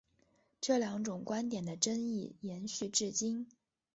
[0.59, 3.47] 这两种观点的争议延续至今。